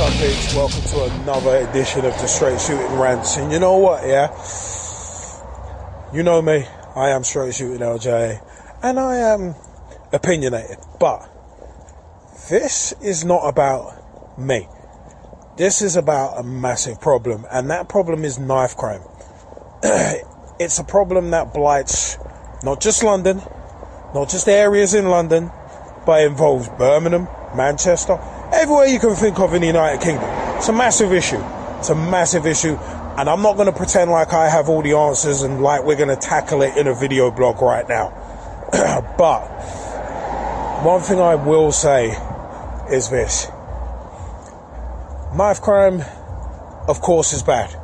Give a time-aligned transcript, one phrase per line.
[0.00, 0.54] What's?
[0.54, 3.36] Welcome to another edition of the Straight Shooting Rants.
[3.36, 4.30] And you know what, yeah?
[6.14, 6.64] You know me.
[6.96, 8.42] I am Straight Shooting LJ.
[8.82, 9.54] And I am
[10.10, 10.78] opinionated.
[10.98, 11.28] But
[12.48, 14.68] this is not about me.
[15.58, 17.44] This is about a massive problem.
[17.52, 19.02] And that problem is knife crime.
[20.58, 22.16] it's a problem that blights
[22.62, 23.42] not just London,
[24.14, 25.50] not just areas in London,
[26.06, 28.18] but involves Birmingham, Manchester,
[28.52, 30.28] everywhere you can think of in the United Kingdom.
[30.56, 31.42] It's a massive issue.
[31.78, 32.76] It's a massive issue.
[32.76, 35.96] And I'm not going to pretend like I have all the answers and like we're
[35.96, 38.10] going to tackle it in a video blog right now.
[39.18, 39.40] but
[40.84, 42.08] one thing I will say
[42.90, 43.48] is this
[45.34, 46.02] knife crime,
[46.88, 47.74] of course, is bad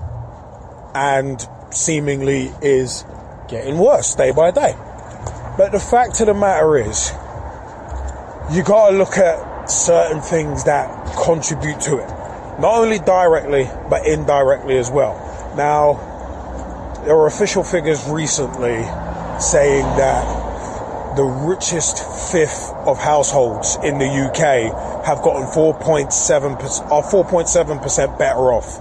[0.94, 3.04] and seemingly is
[3.48, 4.74] getting worse day by day.
[5.56, 7.12] But the fact of the matter is,
[8.54, 12.08] you got to look at certain things that contribute to it,
[12.60, 15.14] not only directly but indirectly as well.
[15.56, 15.94] Now,
[17.04, 18.82] there were official figures recently
[19.40, 21.98] saying that the richest
[22.30, 28.80] fifth of households in the UK have gotten 4.7% are 4.7% better off,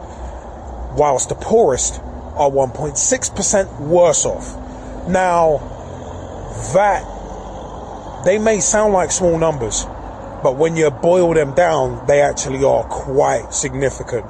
[0.98, 2.02] whilst the poorest
[2.36, 4.58] are 1.6% worse off.
[5.08, 5.60] Now,
[6.74, 7.06] that
[8.26, 9.86] they may sound like small numbers,
[10.46, 14.24] but when you boil them down, they actually are quite significant.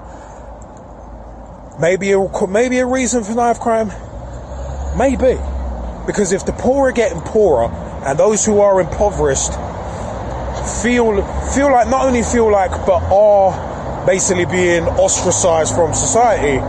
[1.77, 3.91] Maybe a, maybe a reason for knife crime?
[4.97, 5.37] Maybe.
[6.07, 7.65] Because if the poor are getting poorer
[8.05, 9.51] and those who are impoverished
[10.81, 11.21] feel
[11.53, 16.59] feel like not only feel like but are basically being ostracized from society,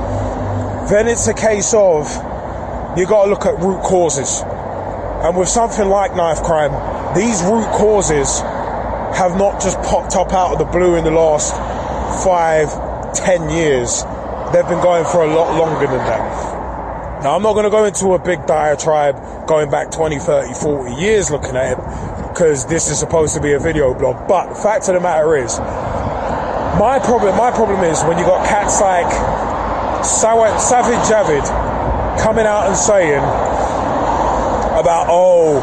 [0.90, 2.10] then it's a case of
[2.98, 4.42] you got to look at root causes.
[4.42, 8.42] And with something like knife crime, these root causes
[9.14, 11.54] have not just popped up out of the blue in the last
[12.24, 12.68] five,
[13.14, 14.02] ten years.
[14.52, 17.22] They've been going for a lot longer than that.
[17.22, 20.94] Now, I'm not going to go into a big diatribe going back 20, 30, 40
[20.94, 24.28] years looking at it because this is supposed to be a video blog.
[24.28, 25.58] But fact of the matter is,
[26.78, 29.06] my problem, my problem is when you got cats like
[30.04, 31.46] Sajid Javid
[32.20, 33.24] coming out and saying
[34.78, 35.56] about, oh,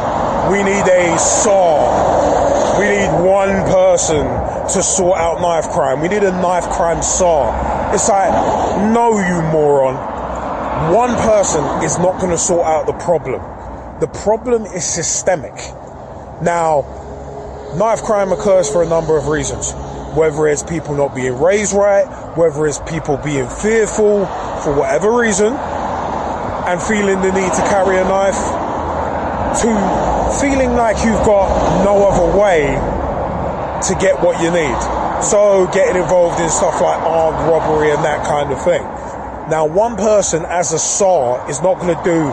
[0.52, 1.73] we need a tsar.
[3.94, 4.26] Person
[4.74, 6.02] to sort out knife crime.
[6.02, 7.94] We need a knife crime tsar.
[7.94, 8.32] It's like,
[8.92, 9.94] no, you moron.
[10.92, 13.40] One person is not going to sort out the problem.
[14.00, 15.54] The problem is systemic.
[16.42, 16.82] Now,
[17.78, 19.74] knife crime occurs for a number of reasons.
[20.18, 24.26] Whether it's people not being raised right, whether it's people being fearful
[24.64, 28.42] for whatever reason, and feeling the need to carry a knife,
[29.62, 29.70] to
[30.42, 32.93] feeling like you've got no other way
[33.84, 34.78] to get what you need.
[35.24, 38.82] So getting involved in stuff like armed robbery and that kind of thing.
[39.50, 42.30] Now, one person as a tsar is not going to do,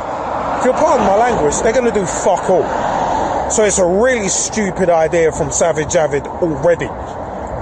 [0.58, 3.50] if you'll pardon my language, they're going to do fuck all.
[3.50, 6.86] So it's a really stupid idea from Sajid Javid already.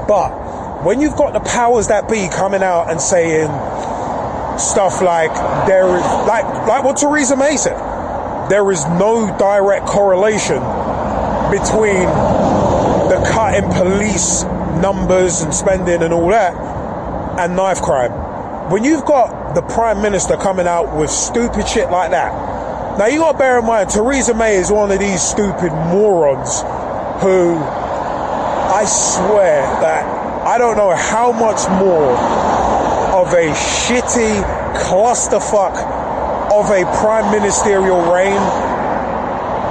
[0.06, 3.49] But when you've got the powers that be coming out and saying
[4.59, 5.32] stuff like
[5.66, 7.78] there is like like what Theresa May said,
[8.50, 10.60] there is no direct correlation
[11.50, 12.06] between
[13.28, 14.44] the cut in police
[14.83, 16.55] numbers and spending and all that
[17.39, 18.11] and knife crime.
[18.71, 23.21] When you've got the Prime Minister coming out with stupid shit like that, now you
[23.21, 26.61] got to bear in mind Theresa May is one of these stupid morons
[27.22, 30.05] who I swear that
[30.47, 32.12] I don't know how much more
[33.15, 34.43] of a shitty
[34.75, 35.75] clusterfuck
[36.53, 38.41] of a prime ministerial reign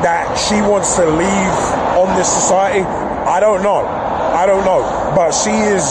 [0.04, 3.07] that she wants to leave on this society.
[3.38, 3.86] I don't know.
[3.86, 4.82] I don't know.
[5.16, 5.86] But she is,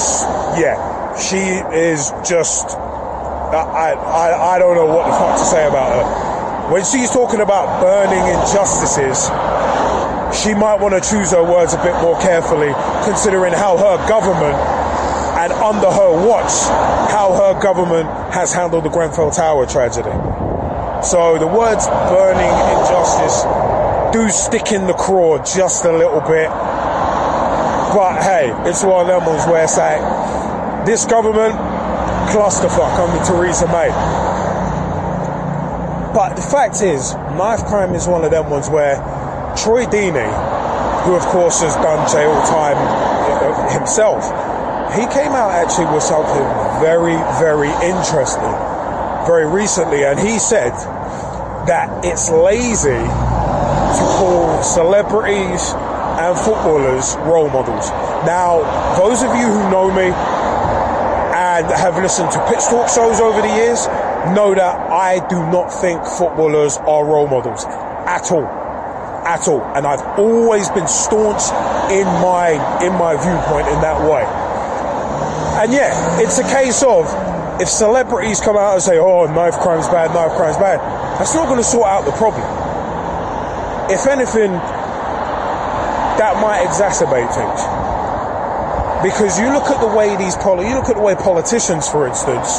[0.58, 5.94] yeah, she is just, I, I, I don't know what the fuck to say about
[5.94, 6.72] her.
[6.72, 9.31] When she's talking about burning injustices,
[10.34, 14.58] she might want to choose her words a bit more carefully, considering how her government
[15.38, 16.50] and under her watch,
[17.14, 20.10] how her government has handled the Grenfell Tower tragedy.
[21.06, 23.46] So the words burning injustice
[24.10, 26.50] do stick in the craw just a little bit.
[27.96, 29.96] But hey, it's one of them ones where it's like,
[30.84, 31.54] this government,
[32.28, 33.88] clusterfuck under Theresa May.
[36.12, 38.96] But the fact is, knife crime is one of them ones where
[39.56, 40.28] Troy Deeney,
[41.04, 44.25] who of course has done jail time uh, himself,
[44.92, 46.44] he came out actually with something
[46.84, 48.52] very, very interesting
[49.26, 50.70] very recently, and he said
[51.66, 55.72] that it's lazy to call celebrities
[56.18, 57.90] and footballers role models.
[58.24, 58.64] Now,
[58.96, 60.12] those of you who know me,
[61.36, 63.86] and have listened to pitch talk shows over the years
[64.32, 67.64] know that I do not think footballers are role models
[68.08, 68.46] at all.
[69.24, 69.62] At all.
[69.76, 71.44] And I've always been staunch
[71.92, 74.24] in my in my viewpoint in that way.
[75.60, 77.04] And yeah, it's a case of
[77.60, 80.80] if celebrities come out and say, oh, knife crime's bad, knife crime's bad,
[81.18, 82.44] that's not going to sort out the problem.
[83.90, 84.52] If anything,
[86.18, 87.60] that might exacerbate things.
[89.02, 92.08] Because you look at the way these poli- you look at the way politicians, for
[92.08, 92.58] instance,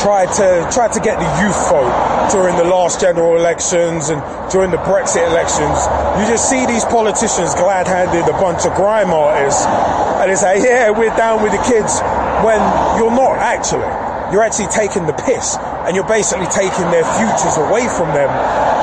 [0.00, 4.20] tried to tried to get the youth vote during the last general elections and
[4.52, 5.78] during the Brexit elections.
[6.20, 10.90] You just see these politicians glad-handed a bunch of grime artists, and they say, "Yeah,
[10.90, 12.00] we're down with the kids,"
[12.44, 12.60] when
[12.98, 13.88] you're not actually.
[14.32, 15.56] You're actually taking the piss,
[15.86, 18.28] and you're basically taking their futures away from them.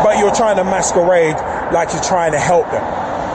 [0.04, 1.36] But you're trying to masquerade
[1.74, 2.84] like you're trying to help them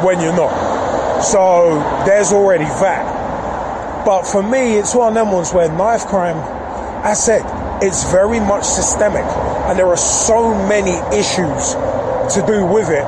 [0.04, 1.22] when you're not.
[1.22, 4.04] So there's already that.
[4.04, 6.36] But for me, it's one of them ones where knife crime,
[7.04, 7.42] I said,
[7.82, 9.24] it's very much systemic
[9.66, 11.74] and there are so many issues
[12.34, 13.06] to do with it.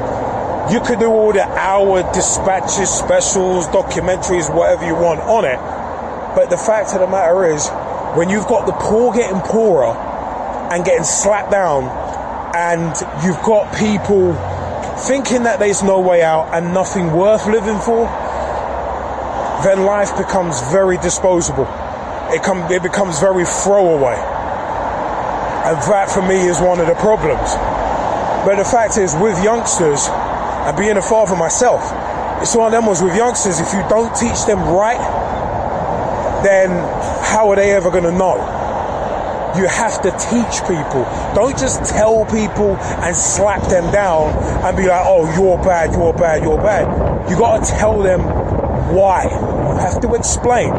[0.73, 5.57] You could do all the hour dispatches, specials, documentaries, whatever you want on it.
[6.35, 7.69] But the fact of the matter is,
[8.17, 10.08] when you've got the poor getting poorer
[10.71, 11.85] and getting slapped down,
[12.55, 12.95] and
[13.25, 14.35] you've got people
[15.07, 18.07] thinking that there's no way out and nothing worth living for,
[19.63, 21.67] then life becomes very disposable.
[22.31, 24.17] It, com- it becomes very throwaway.
[25.69, 27.55] And that for me is one of the problems.
[28.45, 31.83] But the fact is, with youngsters, and being a father myself,
[32.43, 35.01] it's one of them ones with youngsters, if you don't teach them right,
[36.45, 36.71] then
[37.25, 38.58] how are they ever going to know?
[39.57, 41.05] You have to teach people.
[41.35, 44.31] Don't just tell people and slap them down
[44.65, 47.31] and be like, oh, you're bad, you're bad, you're bad.
[47.31, 48.21] You got to tell them
[48.95, 49.25] why.
[49.25, 50.71] You have to explain.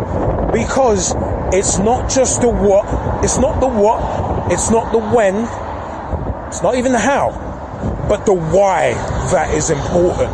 [0.51, 1.13] Because
[1.53, 2.85] it's not just the what,
[3.23, 5.35] it's not the what, it's not the when,
[6.47, 7.31] it's not even the how,
[8.07, 8.93] but the why
[9.31, 10.31] that is important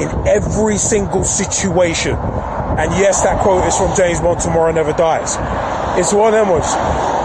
[0.00, 2.14] in every single situation.
[2.14, 5.36] And yes, that quote is from James Bond, Tomorrow Never Dies.
[5.98, 7.19] It's one of them ones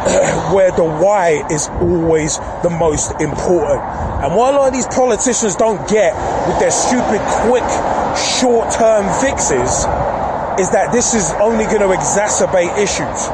[0.54, 3.80] where the why is always the most important.
[4.24, 6.14] And what a lot of these politicians don't get
[6.48, 7.66] with their stupid, quick,
[8.16, 9.84] short term fixes
[10.58, 13.28] is that this is only going to exacerbate issues.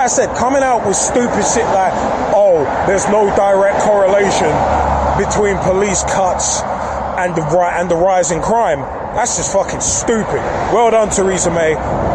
[0.00, 1.92] I said, coming out with stupid shit like,
[2.32, 4.48] oh, there's no direct correlation
[5.20, 6.62] between police cuts
[7.20, 8.80] and the and the rise in crime.
[9.14, 10.40] That's just fucking stupid.
[10.70, 11.72] Well done, Theresa May.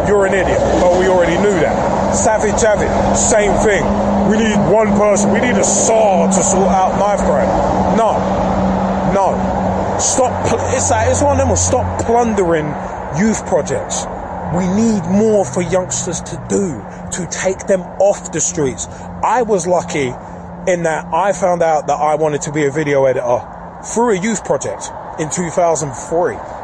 [0.07, 1.75] You're an idiot, but we already knew that.
[2.15, 3.83] Sajid Javid, same thing.
[4.29, 5.31] We need one person.
[5.33, 7.51] We need a tsar to sort out knife crime.
[7.97, 8.15] No,
[9.13, 9.99] no.
[9.99, 10.31] Stop.
[10.73, 11.55] It's like it's one of them.
[11.57, 12.67] Stop plundering
[13.19, 14.05] youth projects.
[14.55, 16.79] We need more for youngsters to do
[17.11, 18.87] to take them off the streets.
[19.21, 20.13] I was lucky
[20.71, 23.39] in that I found out that I wanted to be a video editor
[23.83, 24.89] through a youth project
[25.19, 26.54] in 2003.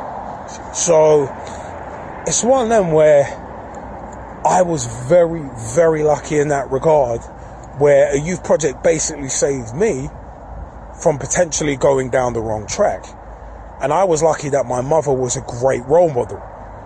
[0.74, 1.24] So
[2.26, 3.26] it's one of them where
[4.46, 5.44] I was very,
[5.76, 7.22] very lucky in that regard,
[7.78, 10.10] where a youth project basically saved me
[11.02, 13.06] from potentially going down the wrong track.
[13.82, 16.42] And I was lucky that my mother was a great role model.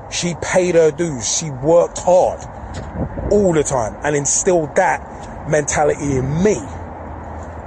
[0.10, 1.38] She paid her dues.
[1.38, 2.40] She worked hard
[3.32, 6.56] all the time and instilled that mentality in me.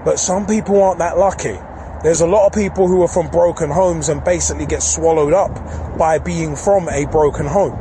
[0.05, 1.59] But some people aren't that lucky.
[2.03, 5.99] There's a lot of people who are from broken homes and basically get swallowed up
[5.99, 7.77] by being from a broken home.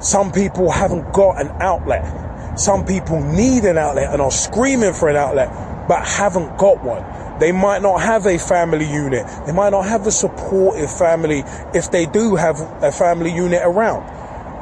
[0.00, 2.58] Some people haven't got an outlet.
[2.58, 5.50] Some people need an outlet and are screaming for an outlet,
[5.88, 7.04] but haven't got one.
[7.38, 9.26] They might not have a family unit.
[9.44, 11.44] They might not have a supportive family
[11.74, 14.06] if they do have a family unit around.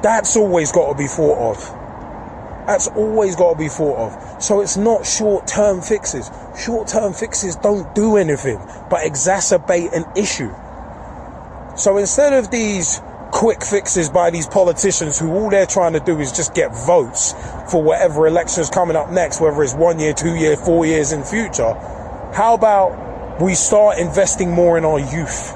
[0.03, 1.79] That's always got to be thought of.
[2.67, 4.43] That's always got to be thought of.
[4.43, 6.31] So it's not short term fixes.
[6.59, 8.59] Short term fixes don't do anything
[8.91, 10.53] but exacerbate an issue.
[11.77, 13.01] So instead of these
[13.31, 17.33] quick fixes by these politicians who all they're trying to do is just get votes
[17.71, 21.23] for whatever election's coming up next, whether it's one year, two year, four years in
[21.23, 21.75] future,
[22.35, 25.55] how about we start investing more in our youth?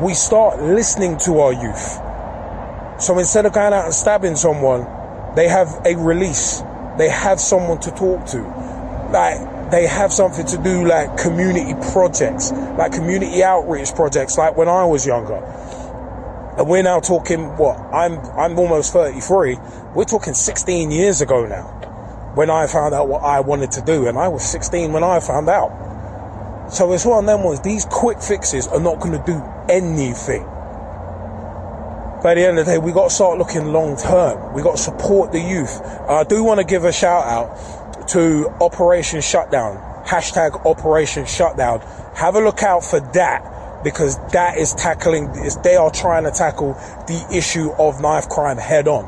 [0.00, 3.02] We start listening to our youth.
[3.02, 4.86] So instead of going out and stabbing someone,
[5.34, 6.62] they have a release.
[6.98, 8.42] They have someone to talk to.
[9.10, 14.68] Like, they have something to do like community projects, like community outreach projects, like when
[14.68, 15.36] I was younger.
[16.58, 17.78] And we're now talking what?
[17.78, 19.56] I'm I'm almost 33.
[19.94, 21.64] We're talking 16 years ago now
[22.34, 25.20] when I found out what I wanted to do, and I was 16 when I
[25.20, 26.70] found out.
[26.70, 30.42] So it's one of them ones, these quick fixes are not going to do anything.
[32.22, 34.54] By the end of the day, we got to start looking long term.
[34.54, 35.80] We got to support the youth.
[36.08, 39.76] I do want to give a shout out to Operation Shutdown.
[40.06, 41.80] Hashtag Operation Shutdown.
[42.14, 45.32] Have a look out for that because that is tackling,
[45.62, 46.74] they are trying to tackle
[47.06, 49.04] the issue of knife crime head on.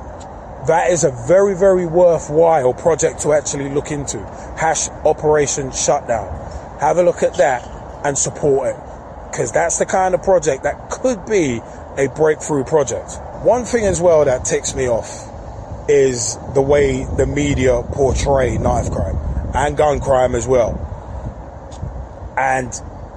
[0.66, 4.18] That is a very, very worthwhile project to actually look into.
[4.56, 6.26] Hash Operation Shutdown.
[6.80, 7.62] Have a look at that
[8.04, 8.80] and support it
[9.30, 11.60] because that's the kind of project that could be
[11.98, 13.18] a breakthrough project.
[13.42, 15.33] One thing as well that ticks me off
[15.88, 19.16] is the way the media portray knife crime
[19.54, 20.80] and gun crime as well.
[22.36, 22.72] And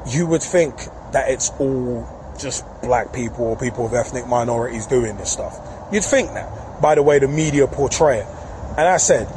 [0.08, 0.76] you would think
[1.12, 2.08] that it's all
[2.40, 5.58] just black people or people of ethnic minorities doing this stuff.
[5.92, 8.28] You'd think that by the way the media portray it.
[8.78, 9.28] And I said,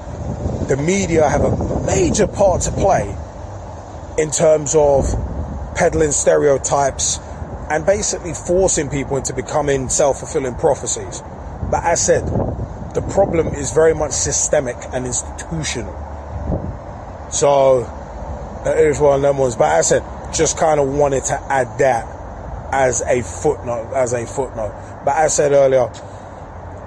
[0.69, 3.17] the media have a major part to play
[4.19, 5.07] in terms of
[5.75, 7.19] peddling stereotypes
[7.71, 11.23] and basically forcing people into becoming self-fulfilling prophecies.
[11.71, 12.23] But as said,
[12.95, 15.95] the problem is very much systemic and institutional.
[17.31, 17.83] So
[18.65, 19.57] that is one of them ones.
[19.57, 22.07] But I said, just kind of wanted to add that
[22.73, 24.75] as a footnote, as a footnote.
[25.05, 25.91] But as I said earlier,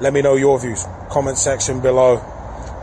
[0.02, 0.86] let me know your views.
[1.10, 2.22] Comment section below.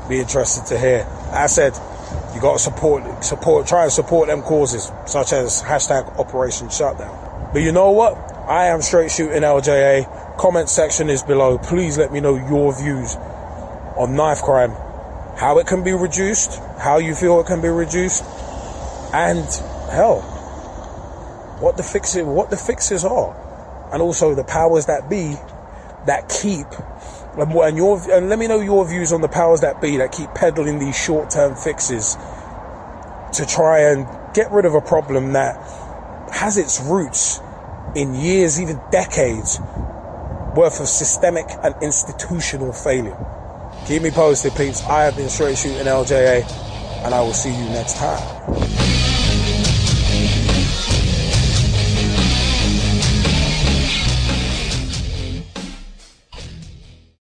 [0.09, 1.07] Be interested to hear.
[1.31, 5.63] As I said, you got to support, support, try and support them causes, such as
[5.63, 7.51] hashtag Operation Shutdown.
[7.53, 8.17] But you know what?
[8.49, 10.20] I am straight shooting LJA.
[10.41, 11.59] Comment section is below.
[11.59, 13.15] Please let me know your views
[13.99, 14.71] on knife crime,
[15.37, 18.25] how it can be reduced, how you feel it can be reduced,
[19.13, 19.45] and
[19.93, 20.23] hell,
[21.61, 25.35] what the fixes what the fixes are, and also the powers that be
[26.07, 26.67] that keep
[27.37, 30.33] and, your and let me know your views on the powers that be that keep
[30.33, 32.17] peddling these short-term fixes
[33.35, 35.55] to try and get rid of a problem that
[36.33, 37.43] has its roots
[37.95, 39.61] in years, even decades
[40.61, 43.17] worth of systemic and institutional failure.
[43.87, 44.85] Keep me posted, peeps.
[44.85, 46.45] I have been straight shooting LJA,
[47.03, 48.80] and I will see you next time.